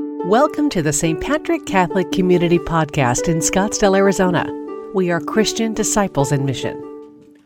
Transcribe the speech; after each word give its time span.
Welcome 0.00 0.68
to 0.70 0.80
the 0.80 0.92
St. 0.92 1.20
Patrick 1.20 1.66
Catholic 1.66 2.12
Community 2.12 2.60
Podcast 2.60 3.26
in 3.26 3.38
Scottsdale, 3.38 3.96
Arizona. 3.96 4.46
We 4.94 5.10
are 5.10 5.18
Christian 5.20 5.74
disciples 5.74 6.30
in 6.30 6.44
mission. 6.44 7.36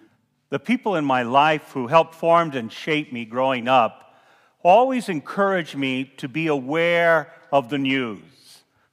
The 0.51 0.59
people 0.59 0.97
in 0.97 1.05
my 1.07 1.23
life 1.23 1.71
who 1.73 1.87
helped 1.87 2.15
form 2.15 2.53
and 2.53 2.71
shape 2.71 3.11
me 3.11 3.25
growing 3.25 3.69
up 3.69 4.19
always 4.63 5.09
encouraged 5.09 5.77
me 5.77 6.13
to 6.19 6.29
be 6.29 6.49
aware 6.49 7.33
of 7.53 7.71
the 7.71 7.79
news, 7.79 8.21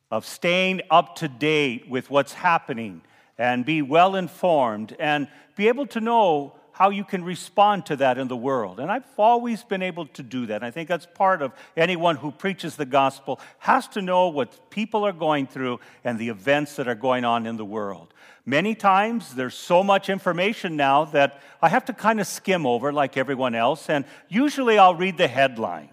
of 0.10 0.26
staying 0.26 0.80
up 0.90 1.18
to 1.18 1.28
date 1.28 1.90
with 1.90 2.10
what's 2.10 2.32
happening, 2.32 3.02
and 3.38 3.66
be 3.66 3.82
well 3.82 4.16
informed, 4.16 4.96
and 5.00 5.28
be 5.58 5.68
able 5.68 5.88
to 5.88 6.00
know 6.00 6.56
how 6.80 6.90
you 6.92 7.04
can 7.04 7.26
respond 7.26 7.86
to 7.86 7.98
that 7.98 8.18
in 8.18 8.30
the 8.30 8.38
world. 8.38 8.80
And 8.80 8.90
I've 8.90 9.04
always 9.18 9.66
been 9.66 9.82
able 9.82 10.06
to 10.06 10.24
do 10.24 10.46
that. 10.46 10.64
I 10.64 10.72
think 10.72 10.88
that's 10.88 11.06
part 11.06 11.42
of 11.42 11.52
anyone 11.76 12.16
who 12.16 12.32
preaches 12.32 12.78
the 12.78 12.86
gospel 12.86 13.42
has 13.58 13.86
to 13.90 14.02
know 14.02 14.30
what 14.30 14.70
people 14.70 15.06
are 15.06 15.12
going 15.12 15.46
through 15.46 15.82
and 16.06 16.18
the 16.18 16.30
events 16.30 16.78
that 16.78 16.88
are 16.88 16.96
going 16.96 17.26
on 17.26 17.46
in 17.46 17.58
the 17.58 17.66
world. 17.66 18.14
Many 18.46 18.76
times 18.76 19.36
there's 19.36 19.56
so 19.56 19.84
much 19.84 20.10
information 20.10 20.78
now 20.78 21.04
that 21.04 21.42
I 21.62 21.68
have 21.68 21.84
to 21.84 21.94
kind 21.94 22.22
of 22.22 22.28
skim 22.28 22.66
over 22.66 22.94
like 22.94 23.18
everyone 23.18 23.56
else, 23.56 23.90
and 23.90 24.06
usually 24.30 24.78
I'll 24.78 24.96
read 24.96 25.18
the 25.18 25.28
headline. 25.28 25.90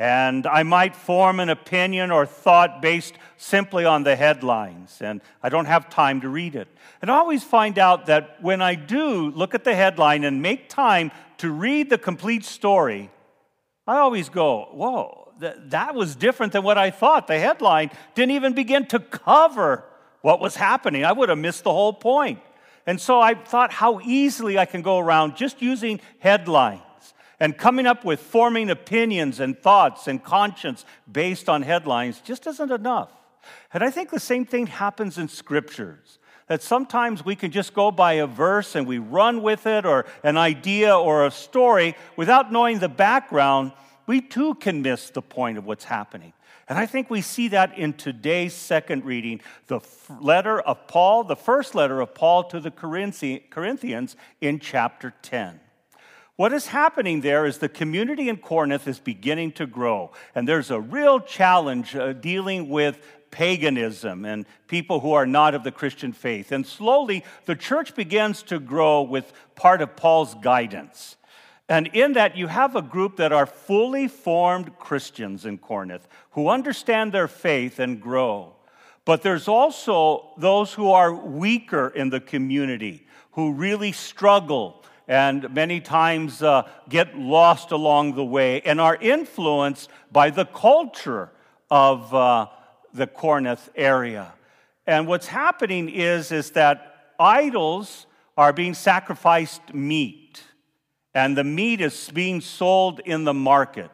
And 0.00 0.46
I 0.46 0.62
might 0.62 0.96
form 0.96 1.40
an 1.40 1.50
opinion 1.50 2.10
or 2.10 2.24
thought 2.24 2.80
based 2.80 3.12
simply 3.36 3.84
on 3.84 4.02
the 4.02 4.16
headlines, 4.16 4.96
and 5.02 5.20
I 5.42 5.50
don't 5.50 5.66
have 5.66 5.90
time 5.90 6.22
to 6.22 6.28
read 6.30 6.56
it. 6.56 6.68
And 7.02 7.10
I 7.10 7.18
always 7.18 7.44
find 7.44 7.78
out 7.78 8.06
that 8.06 8.42
when 8.42 8.62
I 8.62 8.76
do 8.76 9.30
look 9.30 9.54
at 9.54 9.62
the 9.62 9.74
headline 9.74 10.24
and 10.24 10.40
make 10.40 10.70
time 10.70 11.10
to 11.36 11.50
read 11.50 11.90
the 11.90 11.98
complete 11.98 12.46
story, 12.46 13.10
I 13.86 13.98
always 13.98 14.30
go, 14.30 14.70
whoa, 14.72 15.34
that 15.38 15.94
was 15.94 16.16
different 16.16 16.54
than 16.54 16.62
what 16.62 16.78
I 16.78 16.90
thought. 16.90 17.26
The 17.26 17.38
headline 17.38 17.90
didn't 18.14 18.32
even 18.32 18.54
begin 18.54 18.86
to 18.86 19.00
cover 19.00 19.84
what 20.22 20.40
was 20.40 20.56
happening. 20.56 21.04
I 21.04 21.12
would 21.12 21.28
have 21.28 21.36
missed 21.36 21.64
the 21.64 21.72
whole 21.72 21.92
point. 21.92 22.40
And 22.86 22.98
so 22.98 23.20
I 23.20 23.34
thought 23.34 23.70
how 23.70 24.00
easily 24.00 24.58
I 24.58 24.64
can 24.64 24.80
go 24.80 24.98
around 24.98 25.36
just 25.36 25.60
using 25.60 26.00
headlines 26.20 26.80
and 27.40 27.56
coming 27.56 27.86
up 27.86 28.04
with 28.04 28.20
forming 28.20 28.70
opinions 28.70 29.40
and 29.40 29.58
thoughts 29.58 30.06
and 30.06 30.22
conscience 30.22 30.84
based 31.10 31.48
on 31.48 31.62
headlines 31.62 32.20
just 32.20 32.46
isn't 32.46 32.70
enough. 32.70 33.10
And 33.72 33.82
I 33.82 33.90
think 33.90 34.10
the 34.10 34.20
same 34.20 34.44
thing 34.44 34.66
happens 34.66 35.16
in 35.16 35.28
scriptures. 35.28 36.18
That 36.48 36.62
sometimes 36.62 37.24
we 37.24 37.36
can 37.36 37.50
just 37.50 37.74
go 37.74 37.90
by 37.90 38.14
a 38.14 38.26
verse 38.26 38.74
and 38.74 38.86
we 38.86 38.98
run 38.98 39.40
with 39.40 39.66
it, 39.66 39.86
or 39.86 40.04
an 40.24 40.36
idea 40.36 40.96
or 40.96 41.24
a 41.24 41.30
story 41.30 41.94
without 42.16 42.52
knowing 42.52 42.80
the 42.80 42.88
background. 42.88 43.72
We 44.06 44.20
too 44.20 44.54
can 44.54 44.82
miss 44.82 45.10
the 45.10 45.22
point 45.22 45.58
of 45.58 45.64
what's 45.64 45.84
happening. 45.84 46.32
And 46.68 46.76
I 46.76 46.86
think 46.86 47.08
we 47.08 47.20
see 47.20 47.48
that 47.48 47.78
in 47.78 47.92
today's 47.92 48.52
second 48.52 49.04
reading, 49.04 49.40
the 49.68 49.80
letter 50.20 50.60
of 50.60 50.86
Paul, 50.88 51.24
the 51.24 51.36
first 51.36 51.74
letter 51.74 52.00
of 52.00 52.14
Paul 52.14 52.44
to 52.44 52.60
the 52.60 52.70
Corinthians 52.70 54.16
in 54.40 54.58
chapter 54.58 55.14
10. 55.22 55.60
What 56.40 56.54
is 56.54 56.68
happening 56.68 57.20
there 57.20 57.44
is 57.44 57.58
the 57.58 57.68
community 57.68 58.30
in 58.30 58.38
Corinth 58.38 58.88
is 58.88 58.98
beginning 58.98 59.52
to 59.52 59.66
grow, 59.66 60.12
and 60.34 60.48
there's 60.48 60.70
a 60.70 60.80
real 60.80 61.20
challenge 61.20 61.94
uh, 61.94 62.14
dealing 62.14 62.70
with 62.70 62.98
paganism 63.30 64.24
and 64.24 64.46
people 64.66 65.00
who 65.00 65.12
are 65.12 65.26
not 65.26 65.54
of 65.54 65.64
the 65.64 65.70
Christian 65.70 66.14
faith. 66.14 66.50
And 66.50 66.66
slowly, 66.66 67.26
the 67.44 67.54
church 67.54 67.94
begins 67.94 68.42
to 68.44 68.58
grow 68.58 69.02
with 69.02 69.34
part 69.54 69.82
of 69.82 69.96
Paul's 69.96 70.34
guidance. 70.34 71.16
And 71.68 71.88
in 71.88 72.14
that, 72.14 72.38
you 72.38 72.46
have 72.46 72.74
a 72.74 72.80
group 72.80 73.16
that 73.16 73.32
are 73.34 73.44
fully 73.44 74.08
formed 74.08 74.78
Christians 74.78 75.44
in 75.44 75.58
Corinth 75.58 76.08
who 76.30 76.48
understand 76.48 77.12
their 77.12 77.28
faith 77.28 77.78
and 77.78 78.00
grow. 78.00 78.54
But 79.04 79.20
there's 79.20 79.46
also 79.46 80.30
those 80.38 80.72
who 80.72 80.90
are 80.90 81.12
weaker 81.12 81.88
in 81.88 82.08
the 82.08 82.20
community, 82.20 83.06
who 83.32 83.52
really 83.52 83.92
struggle 83.92 84.80
and 85.10 85.52
many 85.52 85.80
times 85.80 86.40
uh, 86.40 86.62
get 86.88 87.18
lost 87.18 87.72
along 87.72 88.14
the 88.14 88.24
way 88.24 88.60
and 88.60 88.80
are 88.80 88.94
influenced 88.94 89.90
by 90.12 90.30
the 90.30 90.44
culture 90.44 91.32
of 91.68 92.14
uh, 92.14 92.46
the 92.94 93.08
Corinth 93.08 93.68
area. 93.74 94.32
And 94.86 95.08
what's 95.08 95.26
happening 95.26 95.88
is, 95.88 96.30
is 96.30 96.52
that 96.52 97.14
idols 97.18 98.06
are 98.36 98.52
being 98.52 98.72
sacrificed 98.72 99.74
meat, 99.74 100.44
and 101.12 101.36
the 101.36 101.42
meat 101.42 101.80
is 101.80 102.08
being 102.14 102.40
sold 102.40 103.00
in 103.04 103.24
the 103.24 103.34
market. 103.34 103.90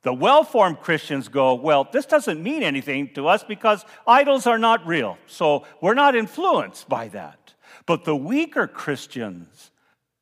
The 0.00 0.14
well 0.14 0.44
formed 0.44 0.80
Christians 0.80 1.28
go, 1.28 1.56
Well, 1.56 1.86
this 1.92 2.06
doesn't 2.06 2.42
mean 2.42 2.62
anything 2.62 3.12
to 3.16 3.28
us 3.28 3.44
because 3.44 3.84
idols 4.06 4.46
are 4.46 4.58
not 4.58 4.86
real. 4.86 5.18
So 5.26 5.66
we're 5.82 5.92
not 5.92 6.16
influenced 6.16 6.88
by 6.88 7.08
that. 7.08 7.52
But 7.84 8.06
the 8.06 8.16
weaker 8.16 8.66
Christians 8.66 9.72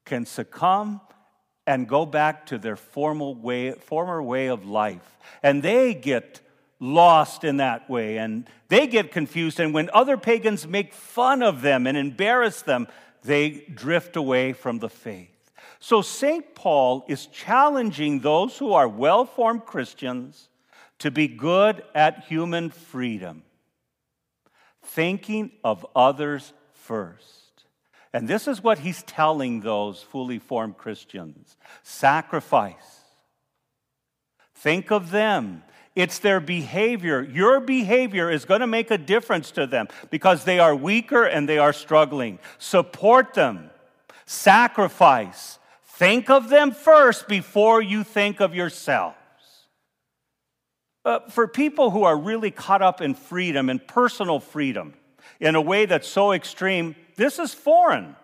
can 0.06 0.24
succumb 0.24 1.00
and 1.66 1.88
go 1.88 2.06
back 2.06 2.46
to 2.46 2.58
their 2.58 2.76
formal 2.76 3.34
way, 3.34 3.72
former 3.72 4.22
way 4.22 4.46
of 4.46 4.64
life. 4.64 5.18
And 5.42 5.62
they 5.62 5.92
get 5.92 6.40
lost 6.78 7.44
in 7.44 7.58
that 7.58 7.90
way 7.90 8.18
and 8.18 8.48
they 8.68 8.86
get 8.86 9.12
confused. 9.12 9.60
And 9.60 9.74
when 9.74 9.90
other 9.92 10.16
pagans 10.16 10.66
make 10.66 10.92
fun 10.92 11.42
of 11.42 11.60
them 11.60 11.86
and 11.86 11.98
embarrass 11.98 12.62
them, 12.62 12.86
they 13.22 13.64
drift 13.74 14.16
away 14.16 14.52
from 14.52 14.78
the 14.78 14.88
faith. 14.88 15.30
So 15.78 16.02
St. 16.02 16.54
Paul 16.54 17.04
is 17.08 17.26
challenging 17.26 18.20
those 18.20 18.56
who 18.56 18.72
are 18.72 18.88
well 18.88 19.24
formed 19.24 19.66
Christians 19.66 20.48
to 21.00 21.10
be 21.10 21.28
good 21.28 21.82
at 21.94 22.24
human 22.24 22.70
freedom, 22.70 23.42
thinking 24.82 25.52
of 25.62 25.84
others 25.94 26.52
first. 26.72 27.45
And 28.16 28.26
this 28.26 28.48
is 28.48 28.64
what 28.64 28.78
he's 28.78 29.02
telling 29.02 29.60
those 29.60 30.00
fully 30.00 30.38
formed 30.38 30.78
Christians 30.78 31.54
sacrifice. 31.82 33.02
Think 34.54 34.90
of 34.90 35.10
them. 35.10 35.62
It's 35.94 36.18
their 36.20 36.40
behavior. 36.40 37.20
Your 37.20 37.60
behavior 37.60 38.30
is 38.30 38.46
going 38.46 38.62
to 38.62 38.66
make 38.66 38.90
a 38.90 38.96
difference 38.96 39.50
to 39.50 39.66
them 39.66 39.88
because 40.08 40.44
they 40.44 40.58
are 40.58 40.74
weaker 40.74 41.24
and 41.24 41.46
they 41.46 41.58
are 41.58 41.74
struggling. 41.74 42.38
Support 42.56 43.34
them. 43.34 43.68
Sacrifice. 44.24 45.58
Think 45.84 46.30
of 46.30 46.48
them 46.48 46.70
first 46.70 47.28
before 47.28 47.82
you 47.82 48.02
think 48.02 48.40
of 48.40 48.54
yourselves. 48.54 49.18
Uh, 51.04 51.18
for 51.28 51.46
people 51.46 51.90
who 51.90 52.04
are 52.04 52.16
really 52.16 52.50
caught 52.50 52.80
up 52.80 53.02
in 53.02 53.12
freedom 53.12 53.68
and 53.68 53.86
personal 53.86 54.40
freedom 54.40 54.94
in 55.40 55.54
a 55.54 55.60
way 55.60 55.86
that's 55.86 56.08
so 56.08 56.32
extreme, 56.32 56.96
this 57.16 57.38
is 57.38 57.54
foreign. 57.54 58.16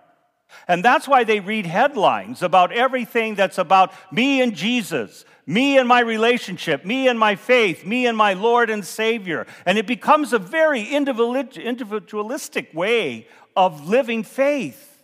And 0.69 0.84
that's 0.84 1.09
why 1.09 1.25
they 1.25 1.41
read 1.41 1.67
headlines 1.67 2.43
about 2.43 2.73
everything 2.73 3.34
that's 3.34 3.59
about 3.59 3.93
me 4.12 4.43
and 4.43 4.55
Jesus, 4.55 5.25
me 5.47 5.78
and 5.78 5.89
my 5.89 6.01
relationship, 6.01 6.84
me 6.84 7.09
and 7.09 7.19
my 7.19 7.37
faith, 7.37 7.84
me 7.84 8.06
and 8.06 8.17
my 8.17 8.34
Lord 8.34 8.71
and 8.71 8.84
Savior. 8.84 9.47
And 9.67 9.78
it 9.78 9.87
becomes 9.87 10.33
a 10.33 10.39
very 10.39 10.83
individualistic 10.83 12.72
way 12.75 13.27
of 13.56 13.89
living 13.89 14.22
faith. 14.22 15.03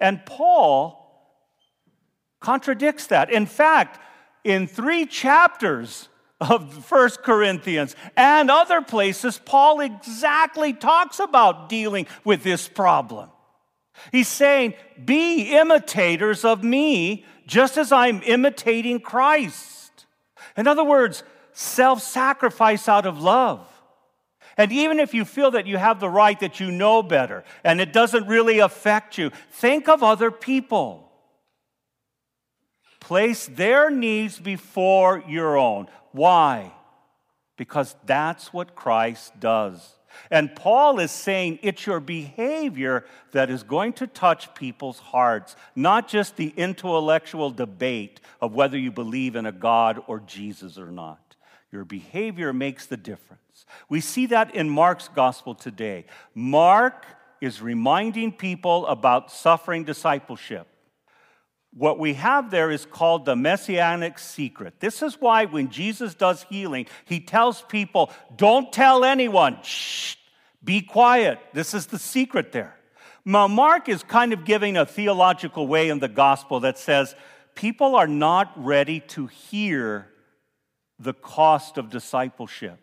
And 0.00 0.24
Paul 0.26 0.98
contradicts 2.40 3.08
that. 3.08 3.32
In 3.32 3.46
fact, 3.46 4.00
in 4.44 4.66
three 4.66 5.06
chapters 5.06 6.08
of 6.40 6.84
First 6.84 7.22
Corinthians 7.22 7.96
and 8.16 8.50
other 8.50 8.80
places, 8.80 9.40
Paul 9.44 9.80
exactly 9.80 10.72
talks 10.72 11.18
about 11.18 11.68
dealing 11.68 12.06
with 12.24 12.42
this 12.42 12.68
problem. 12.68 13.30
He's 14.12 14.28
saying, 14.28 14.74
Be 15.04 15.56
imitators 15.56 16.44
of 16.44 16.62
me, 16.62 17.24
just 17.46 17.76
as 17.76 17.90
I'm 17.90 18.22
imitating 18.22 19.00
Christ. 19.00 20.06
In 20.56 20.66
other 20.66 20.84
words, 20.84 21.22
self 21.52 22.02
sacrifice 22.02 22.88
out 22.88 23.06
of 23.06 23.20
love. 23.20 23.66
And 24.56 24.72
even 24.72 24.98
if 24.98 25.14
you 25.14 25.24
feel 25.24 25.52
that 25.52 25.66
you 25.66 25.76
have 25.76 26.00
the 26.00 26.08
right, 26.08 26.38
that 26.40 26.58
you 26.58 26.70
know 26.70 27.02
better, 27.02 27.44
and 27.62 27.80
it 27.80 27.92
doesn't 27.92 28.26
really 28.26 28.58
affect 28.58 29.16
you, 29.16 29.30
think 29.52 29.88
of 29.88 30.02
other 30.02 30.30
people. 30.32 31.07
Place 33.08 33.46
their 33.46 33.88
needs 33.88 34.38
before 34.38 35.24
your 35.26 35.56
own. 35.56 35.86
Why? 36.12 36.74
Because 37.56 37.96
that's 38.04 38.52
what 38.52 38.74
Christ 38.74 39.40
does. 39.40 39.96
And 40.30 40.54
Paul 40.54 40.98
is 40.98 41.10
saying 41.10 41.60
it's 41.62 41.86
your 41.86 42.00
behavior 42.00 43.06
that 43.32 43.48
is 43.48 43.62
going 43.62 43.94
to 43.94 44.06
touch 44.06 44.54
people's 44.54 44.98
hearts, 44.98 45.56
not 45.74 46.06
just 46.06 46.36
the 46.36 46.52
intellectual 46.54 47.50
debate 47.50 48.20
of 48.42 48.52
whether 48.52 48.76
you 48.76 48.92
believe 48.92 49.36
in 49.36 49.46
a 49.46 49.52
God 49.52 50.02
or 50.06 50.20
Jesus 50.20 50.76
or 50.76 50.90
not. 50.90 51.34
Your 51.72 51.86
behavior 51.86 52.52
makes 52.52 52.84
the 52.84 52.98
difference. 52.98 53.64
We 53.88 54.02
see 54.02 54.26
that 54.26 54.54
in 54.54 54.68
Mark's 54.68 55.08
gospel 55.08 55.54
today. 55.54 56.04
Mark 56.34 57.06
is 57.40 57.62
reminding 57.62 58.32
people 58.32 58.86
about 58.86 59.32
suffering 59.32 59.84
discipleship. 59.84 60.66
What 61.76 61.98
we 61.98 62.14
have 62.14 62.50
there 62.50 62.70
is 62.70 62.86
called 62.86 63.24
the 63.24 63.36
messianic 63.36 64.18
secret. 64.18 64.80
This 64.80 65.02
is 65.02 65.20
why 65.20 65.44
when 65.44 65.70
Jesus 65.70 66.14
does 66.14 66.44
healing, 66.44 66.86
he 67.04 67.20
tells 67.20 67.62
people, 67.62 68.10
don't 68.34 68.72
tell 68.72 69.04
anyone. 69.04 69.58
Shh, 69.62 70.16
be 70.62 70.80
quiet. 70.80 71.38
This 71.52 71.74
is 71.74 71.86
the 71.86 71.98
secret 71.98 72.52
there. 72.52 72.74
Now, 73.24 73.46
Mark 73.46 73.88
is 73.88 74.02
kind 74.02 74.32
of 74.32 74.44
giving 74.44 74.76
a 74.76 74.86
theological 74.86 75.66
way 75.66 75.90
in 75.90 75.98
the 75.98 76.08
gospel 76.08 76.60
that 76.60 76.78
says 76.78 77.14
people 77.54 77.94
are 77.94 78.06
not 78.06 78.52
ready 78.56 79.00
to 79.00 79.26
hear 79.26 80.08
the 80.98 81.12
cost 81.12 81.76
of 81.76 81.90
discipleship. 81.90 82.78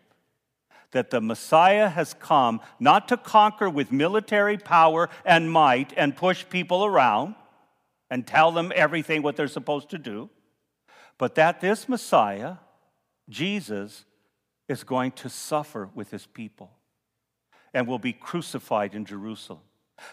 That 0.92 1.10
the 1.10 1.20
Messiah 1.20 1.88
has 1.88 2.14
come 2.14 2.60
not 2.78 3.08
to 3.08 3.16
conquer 3.16 3.68
with 3.68 3.90
military 3.90 4.56
power 4.56 5.10
and 5.24 5.50
might 5.50 5.92
and 5.96 6.16
push 6.16 6.44
people 6.48 6.84
around 6.84 7.34
and 8.10 8.26
tell 8.26 8.52
them 8.52 8.72
everything 8.74 9.22
what 9.22 9.36
they're 9.36 9.48
supposed 9.48 9.90
to 9.90 9.98
do, 9.98 10.30
but 11.18 11.34
that 11.34 11.60
this 11.60 11.88
Messiah, 11.88 12.56
Jesus, 13.28 14.04
is 14.68 14.84
going 14.84 15.12
to 15.12 15.28
suffer 15.28 15.88
with 15.94 16.10
his 16.10 16.26
people 16.26 16.70
and 17.72 17.86
will 17.86 17.98
be 17.98 18.12
crucified 18.12 18.94
in 18.94 19.04
Jerusalem. 19.04 19.60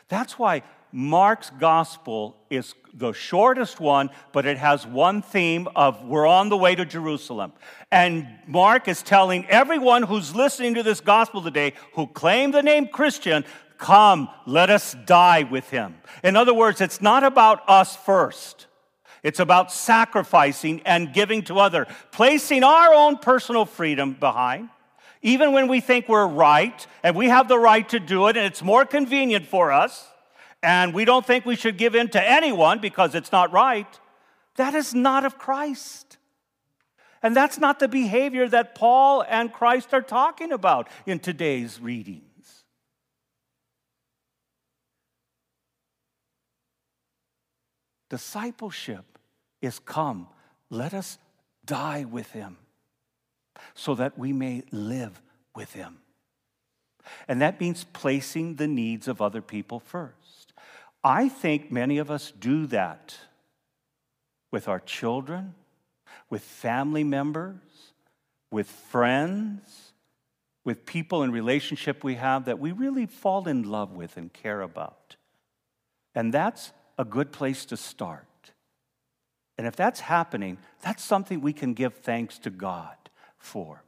That's 0.07 0.39
why 0.39 0.63
Mark's 0.91 1.49
gospel 1.49 2.37
is 2.49 2.75
the 2.93 3.13
shortest 3.13 3.79
one, 3.79 4.11
but 4.31 4.45
it 4.45 4.57
has 4.57 4.85
one 4.85 5.23
theme 5.23 5.67
of 5.75 6.05
we're 6.05 6.27
on 6.27 6.49
the 6.49 6.57
way 6.57 6.75
to 6.75 6.85
Jerusalem. 6.85 7.51
And 7.91 8.27
Mark 8.47 8.87
is 8.87 9.01
telling 9.01 9.47
everyone 9.47 10.03
who's 10.03 10.35
listening 10.35 10.75
to 10.75 10.83
this 10.83 11.01
gospel 11.01 11.41
today 11.41 11.73
who 11.95 12.05
claim 12.05 12.51
the 12.51 12.61
name 12.61 12.87
Christian 12.87 13.43
Come, 13.77 14.29
let 14.45 14.69
us 14.69 14.95
die 15.05 15.43
with 15.43 15.69
him. 15.69 15.95
In 16.23 16.35
other 16.35 16.53
words, 16.53 16.81
it's 16.81 17.01
not 17.01 17.23
about 17.23 17.67
us 17.67 17.95
first. 17.95 18.67
It's 19.23 19.39
about 19.39 19.71
sacrificing 19.71 20.81
and 20.85 21.13
giving 21.13 21.43
to 21.43 21.59
other, 21.59 21.87
placing 22.11 22.63
our 22.63 22.93
own 22.93 23.17
personal 23.17 23.65
freedom 23.65 24.13
behind, 24.13 24.69
even 25.21 25.53
when 25.53 25.69
we 25.69 25.79
think 25.79 26.09
we're 26.09 26.27
right 26.27 26.85
and 27.03 27.15
we 27.15 27.29
have 27.29 27.47
the 27.47 27.57
right 27.57 27.87
to 27.89 27.99
do 27.99 28.27
it 28.27 28.35
and 28.35 28.45
it's 28.45 28.61
more 28.61 28.85
convenient 28.85 29.45
for 29.45 29.71
us, 29.71 30.07
and 30.61 30.93
we 30.93 31.05
don't 31.05 31.25
think 31.25 31.45
we 31.45 31.55
should 31.55 31.77
give 31.77 31.95
in 31.95 32.09
to 32.09 32.21
anyone 32.21 32.79
because 32.79 33.15
it's 33.15 33.31
not 33.31 33.51
right. 33.53 33.99
That 34.55 34.75
is 34.75 34.93
not 34.93 35.25
of 35.25 35.37
Christ. 35.37 36.17
And 37.21 37.33
that's 37.33 37.57
not 37.57 37.79
the 37.79 37.87
behavior 37.87 38.49
that 38.49 38.75
Paul 38.75 39.23
and 39.27 39.53
Christ 39.53 39.93
are 39.93 40.01
talking 40.01 40.51
about 40.51 40.89
in 41.05 41.19
today's 41.19 41.79
reading. 41.79 42.22
Discipleship 48.13 49.17
is 49.59 49.79
come, 49.79 50.27
let 50.69 50.93
us 50.93 51.17
die 51.65 52.03
with 52.03 52.29
him 52.29 52.57
so 53.73 53.95
that 53.95 54.19
we 54.19 54.31
may 54.31 54.61
live 54.69 55.19
with 55.55 55.73
him. 55.73 55.97
And 57.27 57.41
that 57.41 57.59
means 57.59 57.85
placing 57.85 58.57
the 58.57 58.67
needs 58.67 59.07
of 59.07 59.19
other 59.19 59.41
people 59.41 59.79
first. 59.79 60.53
I 61.03 61.27
think 61.27 61.71
many 61.71 61.97
of 61.97 62.11
us 62.11 62.31
do 62.39 62.67
that 62.67 63.17
with 64.51 64.67
our 64.67 64.79
children, 64.79 65.55
with 66.29 66.43
family 66.43 67.03
members, 67.03 67.55
with 68.51 68.67
friends, 68.67 69.93
with 70.63 70.85
people 70.85 71.23
in 71.23 71.31
relationship 71.31 72.03
we 72.03 72.13
have 72.13 72.45
that 72.45 72.59
we 72.59 72.73
really 72.73 73.07
fall 73.07 73.47
in 73.47 73.63
love 73.63 73.93
with 73.93 74.17
and 74.17 74.31
care 74.31 74.61
about. 74.61 75.15
And 76.13 76.31
that's 76.31 76.73
a 76.97 77.05
good 77.05 77.31
place 77.31 77.65
to 77.65 77.77
start. 77.77 78.25
And 79.57 79.67
if 79.67 79.75
that's 79.75 79.99
happening, 79.99 80.57
that's 80.81 81.03
something 81.03 81.41
we 81.41 81.53
can 81.53 81.73
give 81.73 81.95
thanks 81.95 82.39
to 82.39 82.49
God 82.49 82.95
for. 83.37 83.83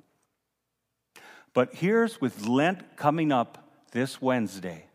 But 1.54 1.75
here's 1.75 2.19
with 2.19 2.46
Lent 2.48 2.96
coming 2.96 3.31
up 3.31 3.69
this 3.92 4.22
Wednesday, 4.22 4.86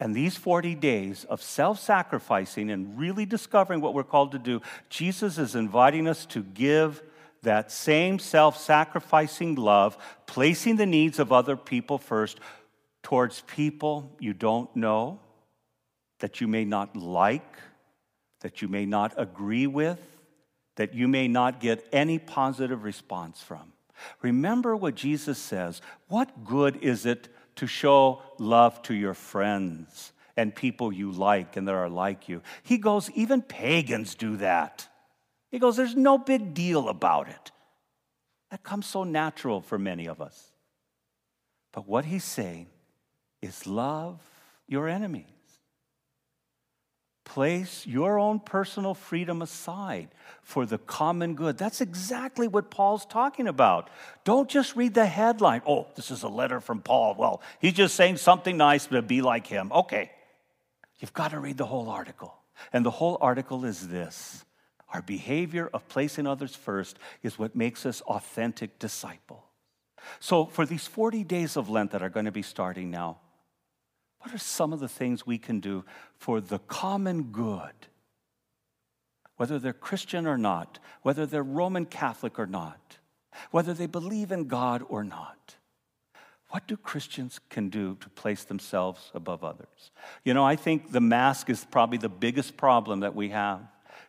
and 0.00 0.14
these 0.14 0.36
40 0.36 0.74
days 0.74 1.24
of 1.24 1.42
self 1.42 1.80
sacrificing 1.80 2.70
and 2.70 2.98
really 2.98 3.26
discovering 3.26 3.80
what 3.80 3.94
we're 3.94 4.04
called 4.04 4.32
to 4.32 4.38
do, 4.38 4.60
Jesus 4.88 5.38
is 5.38 5.54
inviting 5.54 6.06
us 6.06 6.26
to 6.26 6.42
give 6.42 7.02
that 7.42 7.70
same 7.70 8.18
self 8.18 8.58
sacrificing 8.58 9.54
love, 9.54 9.96
placing 10.26 10.76
the 10.76 10.86
needs 10.86 11.18
of 11.18 11.32
other 11.32 11.56
people 11.56 11.98
first 11.98 12.38
towards 13.02 13.40
people 13.42 14.12
you 14.18 14.34
don't 14.34 14.74
know 14.76 15.20
that 16.20 16.40
you 16.40 16.48
may 16.48 16.64
not 16.64 16.96
like, 16.96 17.56
that 18.40 18.62
you 18.62 18.68
may 18.68 18.86
not 18.86 19.14
agree 19.16 19.66
with, 19.66 20.00
that 20.76 20.94
you 20.94 21.08
may 21.08 21.28
not 21.28 21.60
get 21.60 21.86
any 21.92 22.18
positive 22.18 22.84
response 22.84 23.42
from. 23.42 23.72
Remember 24.22 24.76
what 24.76 24.94
Jesus 24.94 25.38
says 25.38 25.82
What 26.08 26.44
good 26.44 26.76
is 26.76 27.04
it 27.04 27.28
to 27.56 27.66
show 27.66 28.22
love 28.38 28.80
to 28.82 28.94
your 28.94 29.14
friends 29.14 30.12
and 30.36 30.54
people 30.54 30.92
you 30.92 31.10
like 31.10 31.56
and 31.56 31.66
that 31.66 31.74
are 31.74 31.88
like 31.88 32.28
you? 32.28 32.42
He 32.62 32.78
goes, 32.78 33.10
Even 33.12 33.42
pagans 33.42 34.14
do 34.14 34.36
that. 34.36 34.86
He 35.50 35.58
goes, 35.58 35.76
There's 35.76 35.96
no 35.96 36.16
big 36.18 36.54
deal 36.54 36.88
about 36.88 37.28
it. 37.28 37.50
That 38.50 38.62
comes 38.62 38.86
so 38.86 39.04
natural 39.04 39.60
for 39.60 39.78
many 39.78 40.06
of 40.06 40.20
us. 40.22 40.52
But 41.72 41.86
what 41.86 42.04
he's 42.04 42.24
saying 42.24 42.68
is 43.42 43.66
love 43.66 44.20
your 44.66 44.88
enemies. 44.88 45.26
Place 47.28 47.86
your 47.86 48.18
own 48.18 48.40
personal 48.40 48.94
freedom 48.94 49.42
aside 49.42 50.08
for 50.42 50.64
the 50.64 50.78
common 50.78 51.34
good. 51.34 51.58
That's 51.58 51.82
exactly 51.82 52.48
what 52.48 52.70
Paul's 52.70 53.04
talking 53.04 53.46
about. 53.46 53.90
Don't 54.24 54.48
just 54.48 54.76
read 54.76 54.94
the 54.94 55.04
headline. 55.04 55.60
Oh, 55.66 55.88
this 55.94 56.10
is 56.10 56.22
a 56.22 56.28
letter 56.28 56.58
from 56.58 56.80
Paul. 56.80 57.16
Well, 57.18 57.42
he's 57.60 57.74
just 57.74 57.96
saying 57.96 58.16
something 58.16 58.56
nice 58.56 58.86
to 58.86 59.02
be 59.02 59.20
like 59.20 59.46
him. 59.46 59.70
Okay. 59.72 60.10
You've 61.00 61.12
got 61.12 61.32
to 61.32 61.38
read 61.38 61.58
the 61.58 61.66
whole 61.66 61.90
article. 61.90 62.34
And 62.72 62.84
the 62.84 62.90
whole 62.90 63.18
article 63.20 63.66
is 63.66 63.88
this 63.88 64.46
our 64.94 65.02
behavior 65.02 65.68
of 65.74 65.86
placing 65.88 66.26
others 66.26 66.56
first 66.56 66.98
is 67.22 67.38
what 67.38 67.54
makes 67.54 67.84
us 67.84 68.00
authentic 68.02 68.78
disciples. 68.78 69.42
So, 70.18 70.46
for 70.46 70.64
these 70.64 70.86
40 70.86 71.24
days 71.24 71.58
of 71.58 71.68
Lent 71.68 71.90
that 71.90 72.02
are 72.02 72.08
going 72.08 72.24
to 72.24 72.32
be 72.32 72.40
starting 72.40 72.90
now, 72.90 73.18
what 74.20 74.34
are 74.34 74.38
some 74.38 74.72
of 74.72 74.80
the 74.80 74.88
things 74.88 75.26
we 75.26 75.38
can 75.38 75.60
do 75.60 75.84
for 76.16 76.40
the 76.40 76.58
common 76.58 77.24
good? 77.24 77.72
Whether 79.36 79.58
they're 79.58 79.72
Christian 79.72 80.26
or 80.26 80.36
not, 80.36 80.78
whether 81.02 81.24
they're 81.24 81.42
Roman 81.42 81.86
Catholic 81.86 82.38
or 82.38 82.46
not, 82.46 82.98
whether 83.50 83.72
they 83.72 83.86
believe 83.86 84.32
in 84.32 84.48
God 84.48 84.82
or 84.88 85.04
not. 85.04 85.56
What 86.50 86.66
do 86.66 86.76
Christians 86.76 87.40
can 87.50 87.68
do 87.68 87.96
to 88.00 88.08
place 88.08 88.44
themselves 88.44 89.10
above 89.14 89.44
others? 89.44 89.90
You 90.24 90.32
know, 90.32 90.44
I 90.44 90.56
think 90.56 90.92
the 90.92 91.00
mask 91.00 91.50
is 91.50 91.64
probably 91.64 91.98
the 91.98 92.08
biggest 92.08 92.56
problem 92.56 93.00
that 93.00 93.14
we 93.14 93.28
have. 93.28 93.60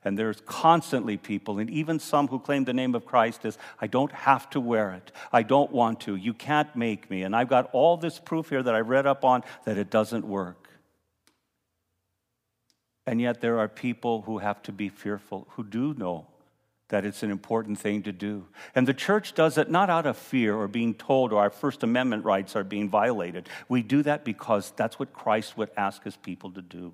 And 0.05 0.17
there's 0.17 0.41
constantly 0.45 1.17
people, 1.17 1.59
and 1.59 1.69
even 1.69 1.99
some 1.99 2.29
who 2.29 2.39
claim 2.39 2.63
the 2.63 2.73
name 2.73 2.95
of 2.95 3.05
Christ 3.05 3.43
as, 3.43 3.57
I 3.81 3.87
don't 3.87 4.13
have 4.13 4.49
to 4.51 4.59
wear 4.61 4.91
it. 4.93 5.11
I 5.33 5.43
don't 5.43 5.71
want 5.71 5.99
to. 6.01 6.15
You 6.15 6.33
can't 6.33 6.73
make 6.75 7.09
me. 7.09 7.23
And 7.23 7.35
I've 7.35 7.49
got 7.49 7.69
all 7.73 7.97
this 7.97 8.17
proof 8.17 8.49
here 8.49 8.63
that 8.63 8.73
I 8.73 8.79
read 8.79 9.05
up 9.05 9.25
on 9.25 9.43
that 9.65 9.77
it 9.77 9.89
doesn't 9.89 10.25
work. 10.25 10.69
And 13.05 13.19
yet 13.19 13.41
there 13.41 13.59
are 13.59 13.67
people 13.67 14.21
who 14.21 14.37
have 14.37 14.61
to 14.63 14.71
be 14.71 14.87
fearful, 14.87 15.47
who 15.51 15.63
do 15.63 15.93
know 15.97 16.27
that 16.89 17.05
it's 17.05 17.23
an 17.23 17.31
important 17.31 17.79
thing 17.79 18.03
to 18.03 18.11
do. 18.11 18.45
And 18.75 18.87
the 18.87 18.93
church 18.93 19.33
does 19.33 19.57
it 19.57 19.69
not 19.69 19.89
out 19.89 20.05
of 20.05 20.17
fear 20.17 20.55
or 20.55 20.67
being 20.67 20.93
told 20.93 21.33
or 21.33 21.41
our 21.41 21.49
First 21.49 21.83
Amendment 21.83 22.25
rights 22.25 22.55
are 22.55 22.63
being 22.63 22.89
violated. 22.89 23.49
We 23.67 23.83
do 23.83 24.03
that 24.03 24.23
because 24.23 24.71
that's 24.75 24.97
what 24.97 25.13
Christ 25.13 25.57
would 25.57 25.69
ask 25.77 26.03
his 26.03 26.15
people 26.15 26.51
to 26.51 26.61
do. 26.61 26.93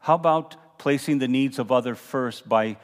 How 0.00 0.14
about 0.14 0.56
placing 0.78 1.18
the 1.18 1.28
needs 1.28 1.58
of 1.58 1.72
others 1.72 1.98
first 1.98 2.48
by 2.48 2.76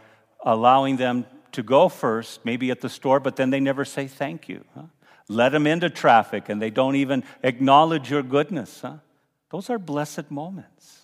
allowing 0.44 0.96
them 0.96 1.26
to 1.52 1.62
go 1.62 1.88
first, 1.88 2.44
maybe 2.44 2.70
at 2.70 2.80
the 2.80 2.88
store, 2.88 3.20
but 3.20 3.36
then 3.36 3.50
they 3.50 3.60
never 3.60 3.84
say 3.84 4.06
thank 4.06 4.48
you. 4.48 4.64
Huh? 4.74 4.84
Let 5.28 5.52
them 5.52 5.66
into 5.66 5.90
traffic 5.90 6.48
and 6.48 6.60
they 6.60 6.70
don't 6.70 6.96
even 6.96 7.24
acknowledge 7.42 8.10
your 8.10 8.22
goodness. 8.22 8.80
Huh? 8.80 8.96
Those 9.50 9.70
are 9.70 9.78
blessed 9.78 10.30
moments. 10.30 10.99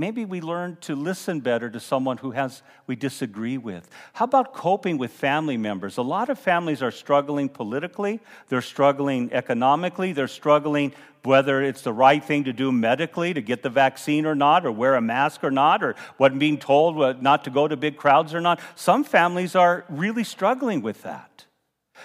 Maybe 0.00 0.24
we 0.24 0.40
learn 0.40 0.76
to 0.82 0.94
listen 0.94 1.40
better 1.40 1.68
to 1.68 1.80
someone 1.80 2.18
who 2.18 2.30
has 2.30 2.62
we 2.86 2.94
disagree 2.94 3.58
with. 3.58 3.90
How 4.12 4.26
about 4.26 4.54
coping 4.54 4.96
with 4.96 5.10
family 5.10 5.56
members? 5.56 5.96
A 5.96 6.02
lot 6.02 6.28
of 6.28 6.38
families 6.38 6.82
are 6.82 6.92
struggling 6.92 7.48
politically, 7.48 8.20
they're 8.46 8.62
struggling 8.62 9.32
economically, 9.32 10.12
they're 10.12 10.28
struggling 10.28 10.92
whether 11.24 11.60
it's 11.60 11.82
the 11.82 11.92
right 11.92 12.24
thing 12.24 12.44
to 12.44 12.52
do 12.52 12.70
medically 12.70 13.34
to 13.34 13.42
get 13.42 13.64
the 13.64 13.70
vaccine 13.70 14.24
or 14.24 14.36
not, 14.36 14.64
or 14.64 14.70
wear 14.70 14.94
a 14.94 15.00
mask 15.00 15.42
or 15.42 15.50
not, 15.50 15.82
or 15.82 15.96
what 16.16 16.38
being 16.38 16.58
told 16.58 17.20
not 17.20 17.42
to 17.42 17.50
go 17.50 17.66
to 17.66 17.76
big 17.76 17.96
crowds 17.96 18.32
or 18.32 18.40
not. 18.40 18.60
Some 18.76 19.02
families 19.02 19.56
are 19.56 19.84
really 19.88 20.22
struggling 20.22 20.80
with 20.80 21.02
that. 21.02 21.44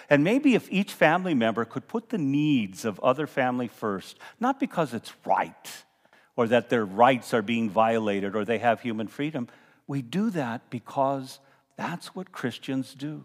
And 0.10 0.24
maybe 0.24 0.56
if 0.56 0.68
each 0.72 0.92
family 0.94 1.36
member 1.36 1.64
could 1.64 1.88
put 1.88 2.10
the 2.10 2.18
needs 2.18 2.86
of 2.86 3.00
other 3.02 3.28
family 3.28 3.68
first, 3.68 4.18
not 4.40 4.60
because 4.60 4.96
it's 4.96 5.14
right 5.26 5.84
or 6.36 6.48
that 6.48 6.70
their 6.70 6.86
rights 6.86 7.34
are 7.34 7.42
being 7.42 7.70
violated 7.70 8.36
or 8.36 8.46
they 8.46 8.58
have 8.58 8.82
human 8.82 9.08
freedom. 9.08 9.48
We 9.88 10.02
do 10.02 10.30
that 10.32 10.70
because 10.70 11.40
that's 11.78 12.16
what 12.16 12.32
Christians 12.32 12.94
do. 12.94 13.24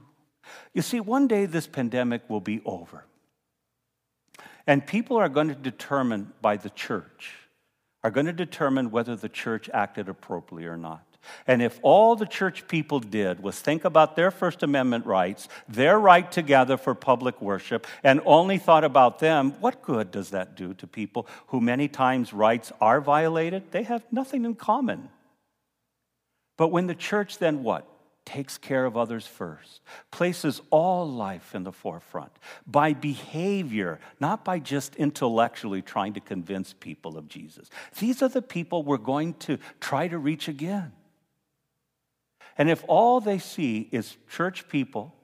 You 0.72 0.82
see, 0.82 1.00
one 1.00 1.28
day 1.28 1.46
this 1.46 1.66
pandemic 1.66 2.28
will 2.28 2.40
be 2.40 2.60
over. 2.64 3.04
And 4.66 4.86
people 4.86 5.16
are 5.16 5.28
going 5.28 5.48
to 5.48 5.54
determine 5.54 6.32
by 6.42 6.56
the 6.58 6.70
church, 6.70 7.34
are 8.04 8.10
going 8.10 8.26
to 8.26 8.32
determine 8.32 8.90
whether 8.90 9.16
the 9.16 9.28
church 9.28 9.70
acted 9.72 10.08
appropriately 10.08 10.66
or 10.66 10.76
not. 10.76 11.07
And 11.46 11.62
if 11.62 11.78
all 11.82 12.16
the 12.16 12.26
church 12.26 12.66
people 12.68 13.00
did 13.00 13.42
was 13.42 13.58
think 13.58 13.84
about 13.84 14.16
their 14.16 14.30
First 14.30 14.62
Amendment 14.62 15.06
rights, 15.06 15.48
their 15.68 15.98
right 15.98 16.30
to 16.32 16.42
gather 16.42 16.76
for 16.76 16.94
public 16.94 17.40
worship, 17.40 17.86
and 18.02 18.20
only 18.24 18.58
thought 18.58 18.84
about 18.84 19.18
them, 19.18 19.52
what 19.60 19.82
good 19.82 20.10
does 20.10 20.30
that 20.30 20.56
do 20.56 20.74
to 20.74 20.86
people 20.86 21.26
who 21.48 21.60
many 21.60 21.88
times 21.88 22.32
rights 22.32 22.72
are 22.80 23.00
violated? 23.00 23.72
They 23.72 23.84
have 23.84 24.04
nothing 24.10 24.44
in 24.44 24.54
common. 24.54 25.08
But 26.56 26.68
when 26.68 26.86
the 26.86 26.94
church 26.94 27.38
then 27.38 27.62
what? 27.62 27.86
Takes 28.24 28.58
care 28.58 28.84
of 28.84 28.94
others 28.94 29.26
first, 29.26 29.80
places 30.10 30.60
all 30.68 31.08
life 31.08 31.54
in 31.54 31.64
the 31.64 31.72
forefront 31.72 32.32
by 32.66 32.92
behavior, 32.92 34.00
not 34.20 34.44
by 34.44 34.58
just 34.58 34.94
intellectually 34.96 35.80
trying 35.80 36.12
to 36.12 36.20
convince 36.20 36.74
people 36.74 37.16
of 37.16 37.26
Jesus. 37.26 37.70
These 37.98 38.22
are 38.22 38.28
the 38.28 38.42
people 38.42 38.82
we're 38.82 38.98
going 38.98 39.32
to 39.34 39.58
try 39.80 40.08
to 40.08 40.18
reach 40.18 40.46
again. 40.46 40.92
And 42.58 42.68
if 42.68 42.84
all 42.88 43.20
they 43.20 43.38
see 43.38 43.88
is 43.92 44.16
church 44.28 44.68
people, 44.68 45.14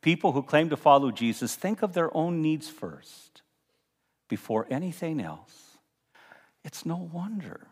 people 0.00 0.30
who 0.32 0.42
claim 0.42 0.70
to 0.70 0.76
follow 0.76 1.10
Jesus, 1.10 1.56
think 1.56 1.82
of 1.82 1.92
their 1.92 2.16
own 2.16 2.40
needs 2.40 2.70
first 2.70 3.42
before 4.28 4.66
anything 4.70 5.20
else, 5.20 5.78
it's 6.62 6.86
no 6.86 6.96
wonder 7.12 7.66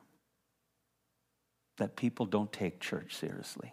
that 1.78 1.96
people 1.96 2.26
don't 2.26 2.52
take 2.52 2.80
church 2.80 3.14
seriously. 3.14 3.72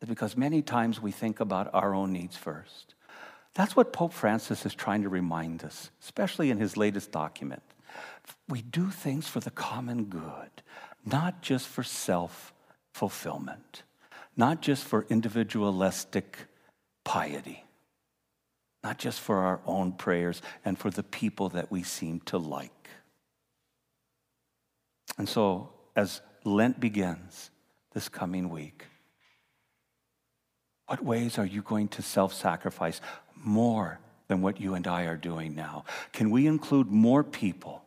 It's 0.00 0.08
because 0.08 0.36
many 0.36 0.62
times 0.62 1.00
we 1.00 1.12
think 1.12 1.40
about 1.40 1.70
our 1.74 1.94
own 1.94 2.12
needs 2.12 2.36
first. 2.36 2.94
That's 3.54 3.76
what 3.76 3.92
Pope 3.92 4.12
Francis 4.12 4.64
is 4.64 4.74
trying 4.74 5.02
to 5.02 5.08
remind 5.08 5.64
us, 5.64 5.90
especially 6.02 6.50
in 6.50 6.58
his 6.58 6.76
latest 6.76 7.12
document. 7.12 7.62
We 8.48 8.62
do 8.62 8.90
things 8.90 9.26
for 9.26 9.40
the 9.40 9.50
common 9.50 10.04
good, 10.04 10.62
not 11.04 11.42
just 11.42 11.66
for 11.66 11.82
self 11.82 12.52
fulfillment, 12.98 13.84
not 14.36 14.60
just 14.60 14.82
for 14.82 15.06
individualistic 15.08 16.36
piety, 17.04 17.64
not 18.82 18.98
just 18.98 19.20
for 19.20 19.38
our 19.38 19.60
own 19.66 19.92
prayers 19.92 20.42
and 20.64 20.76
for 20.76 20.90
the 20.90 21.04
people 21.04 21.48
that 21.50 21.70
we 21.70 21.84
seem 21.84 22.18
to 22.20 22.36
like. 22.36 22.90
And 25.16 25.28
so, 25.28 25.70
as 25.94 26.20
Lent 26.44 26.80
begins 26.80 27.50
this 27.92 28.08
coming 28.08 28.50
week, 28.50 28.84
what 30.88 31.04
ways 31.04 31.38
are 31.38 31.46
you 31.46 31.62
going 31.62 31.88
to 31.88 32.02
self 32.02 32.34
sacrifice 32.34 33.00
more 33.36 34.00
than 34.26 34.42
what 34.42 34.60
you 34.60 34.74
and 34.74 34.86
I 34.88 35.04
are 35.04 35.16
doing 35.16 35.54
now? 35.54 35.84
Can 36.12 36.30
we 36.30 36.48
include 36.48 36.90
more 36.90 37.22
people 37.22 37.84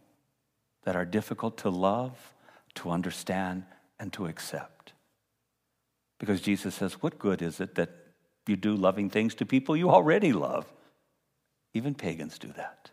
that 0.84 0.96
are 0.96 1.06
difficult 1.06 1.58
to 1.60 1.70
love, 1.70 2.34
to 2.76 2.90
understand, 2.90 3.66
and 4.00 4.14
to 4.14 4.28
accept? 4.28 4.94
Because 6.22 6.40
Jesus 6.40 6.76
says, 6.76 7.02
What 7.02 7.18
good 7.18 7.42
is 7.42 7.60
it 7.60 7.74
that 7.76 7.90
you 8.46 8.56
do 8.56 8.76
loving 8.76 9.10
things 9.10 9.34
to 9.36 9.46
people 9.46 9.76
you 9.76 9.90
already 9.90 10.32
love? 10.32 10.72
Even 11.74 11.96
pagans 11.96 12.38
do 12.38 12.50
that. 12.56 12.92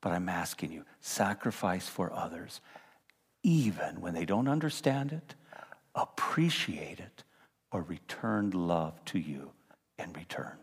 But 0.00 0.12
I'm 0.12 0.30
asking 0.30 0.72
you, 0.72 0.86
sacrifice 1.02 1.86
for 1.86 2.10
others, 2.10 2.62
even 3.42 4.00
when 4.00 4.14
they 4.14 4.24
don't 4.24 4.48
understand 4.48 5.12
it, 5.12 5.34
appreciate 5.94 6.98
it, 6.98 7.24
or 7.70 7.82
return 7.82 8.52
love 8.52 9.04
to 9.04 9.18
you 9.18 9.50
in 9.98 10.10
return. 10.14 10.56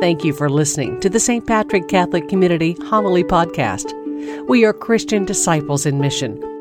Thank 0.00 0.24
you 0.24 0.32
for 0.32 0.48
listening 0.48 1.00
to 1.00 1.10
the 1.10 1.20
St. 1.20 1.46
Patrick 1.46 1.86
Catholic 1.88 2.30
Community 2.30 2.78
Homily 2.84 3.24
Podcast. 3.24 3.92
We 4.48 4.64
are 4.64 4.72
Christian 4.72 5.26
disciples 5.26 5.84
in 5.84 6.00
mission 6.00 6.51